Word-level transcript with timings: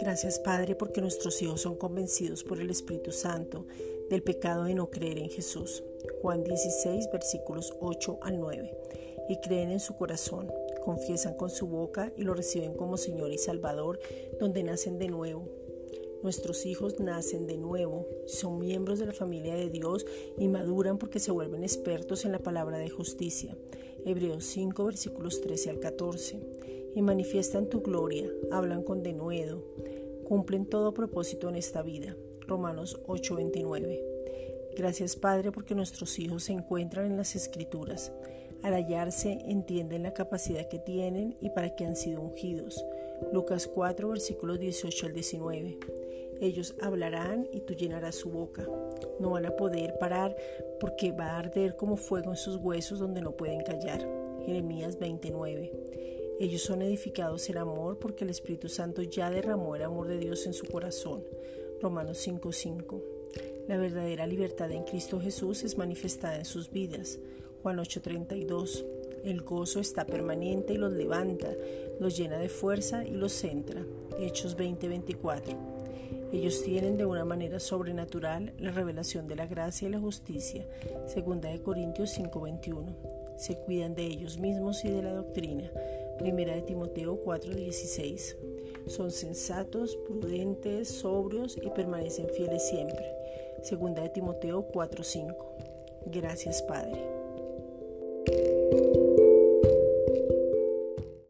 Gracias 0.00 0.38
Padre 0.38 0.74
porque 0.76 1.00
nuestros 1.00 1.42
hijos 1.42 1.60
son 1.60 1.76
convencidos 1.76 2.44
por 2.44 2.60
el 2.60 2.70
Espíritu 2.70 3.12
Santo 3.12 3.66
del 4.08 4.22
pecado 4.22 4.64
de 4.64 4.74
no 4.74 4.90
creer 4.90 5.18
en 5.18 5.30
Jesús. 5.30 5.82
Juan 6.22 6.44
16 6.44 7.10
versículos 7.12 7.74
8 7.80 8.18
al 8.22 8.40
9. 8.40 8.72
Y 9.28 9.40
creen 9.40 9.70
en 9.70 9.80
su 9.80 9.96
corazón, 9.96 10.50
confiesan 10.84 11.34
con 11.34 11.50
su 11.50 11.66
boca 11.66 12.12
y 12.16 12.22
lo 12.22 12.34
reciben 12.34 12.74
como 12.74 12.96
Señor 12.96 13.32
y 13.32 13.38
Salvador, 13.38 13.98
donde 14.38 14.62
nacen 14.62 14.98
de 14.98 15.08
nuevo. 15.08 15.65
Nuestros 16.22 16.66
hijos 16.66 16.98
nacen 17.00 17.46
de 17.46 17.56
nuevo, 17.56 18.06
son 18.26 18.58
miembros 18.58 18.98
de 18.98 19.06
la 19.06 19.12
familia 19.12 19.54
de 19.54 19.70
Dios 19.70 20.06
y 20.38 20.48
maduran 20.48 20.98
porque 20.98 21.20
se 21.20 21.30
vuelven 21.30 21.62
expertos 21.62 22.24
en 22.24 22.32
la 22.32 22.40
palabra 22.40 22.78
de 22.78 22.90
justicia. 22.90 23.56
Hebreos 24.04 24.44
5 24.44 24.84
versículos 24.84 25.40
13 25.40 25.70
al 25.70 25.80
14. 25.80 26.40
Y 26.94 27.02
manifiestan 27.02 27.68
tu 27.68 27.82
gloria, 27.82 28.30
hablan 28.50 28.82
con 28.82 29.02
denuedo 29.02 29.62
cumplen 30.26 30.66
todo 30.66 30.92
propósito 30.92 31.48
en 31.48 31.54
esta 31.54 31.82
vida. 31.82 32.16
Romanos 32.48 32.98
8:29. 33.06 34.02
Gracias 34.76 35.14
Padre 35.14 35.52
porque 35.52 35.76
nuestros 35.76 36.18
hijos 36.18 36.44
se 36.44 36.52
encuentran 36.52 37.06
en 37.06 37.16
las 37.16 37.36
escrituras. 37.36 38.12
Al 38.62 38.74
hallarse 38.74 39.38
entienden 39.46 40.02
la 40.02 40.14
capacidad 40.14 40.68
que 40.68 40.80
tienen 40.80 41.36
y 41.40 41.50
para 41.50 41.76
qué 41.76 41.84
han 41.84 41.94
sido 41.94 42.22
ungidos. 42.22 42.84
Lucas 43.32 43.66
4 43.66 44.08
versículos 44.08 44.58
18 44.58 45.06
al 45.06 45.12
19. 45.12 45.78
Ellos 46.40 46.74
hablarán 46.80 47.48
y 47.52 47.60
tú 47.60 47.74
llenarás 47.74 48.14
su 48.14 48.30
boca. 48.30 48.66
No 49.18 49.30
van 49.30 49.46
a 49.46 49.56
poder 49.56 49.96
parar 49.98 50.36
porque 50.80 51.12
va 51.12 51.28
a 51.28 51.38
arder 51.38 51.76
como 51.76 51.96
fuego 51.96 52.30
en 52.30 52.36
sus 52.36 52.56
huesos 52.56 52.98
donde 52.98 53.22
no 53.22 53.32
pueden 53.32 53.62
callar. 53.62 54.06
Jeremías 54.44 54.98
29. 54.98 55.72
Ellos 56.38 56.60
son 56.62 56.82
edificados 56.82 57.48
en 57.48 57.56
amor 57.56 57.98
porque 57.98 58.24
el 58.24 58.30
Espíritu 58.30 58.68
Santo 58.68 59.02
ya 59.02 59.30
derramó 59.30 59.74
el 59.74 59.82
amor 59.82 60.08
de 60.08 60.18
Dios 60.18 60.44
en 60.46 60.52
su 60.52 60.66
corazón. 60.66 61.24
Romanos 61.80 62.18
5:5. 62.18 63.02
La 63.66 63.78
verdadera 63.78 64.26
libertad 64.26 64.70
en 64.70 64.84
Cristo 64.84 65.18
Jesús 65.18 65.64
es 65.64 65.78
manifestada 65.78 66.36
en 66.36 66.44
sus 66.44 66.70
vidas. 66.70 67.18
Juan 67.62 67.78
8:32. 67.78 68.84
El 69.26 69.42
gozo 69.42 69.80
está 69.80 70.06
permanente 70.06 70.74
y 70.74 70.76
los 70.76 70.92
levanta, 70.92 71.48
los 71.98 72.16
llena 72.16 72.38
de 72.38 72.48
fuerza 72.48 73.04
y 73.04 73.10
los 73.10 73.32
centra. 73.32 73.84
Hechos 74.20 74.56
20:24. 74.56 75.56
Ellos 76.32 76.62
tienen 76.62 76.96
de 76.96 77.06
una 77.06 77.24
manera 77.24 77.58
sobrenatural 77.58 78.52
la 78.60 78.70
revelación 78.70 79.26
de 79.26 79.34
la 79.34 79.48
gracia 79.48 79.88
y 79.88 79.90
la 79.90 79.98
justicia. 79.98 80.64
Segunda 81.08 81.48
de 81.48 81.60
Corintios 81.60 82.10
5:21. 82.10 82.94
Se 83.36 83.56
cuidan 83.56 83.96
de 83.96 84.06
ellos 84.06 84.38
mismos 84.38 84.84
y 84.84 84.90
de 84.90 85.02
la 85.02 85.14
doctrina. 85.14 85.72
Primera 86.20 86.54
de 86.54 86.62
Timoteo 86.62 87.20
4:16. 87.20 88.36
Son 88.86 89.10
sensatos, 89.10 89.96
prudentes, 90.06 90.86
sobrios 90.86 91.58
y 91.60 91.68
permanecen 91.70 92.28
fieles 92.28 92.68
siempre. 92.68 93.04
Segunda 93.64 94.02
de 94.02 94.10
Timoteo 94.10 94.68
4:5. 94.68 95.34
Gracias 96.06 96.62
Padre. 96.62 97.25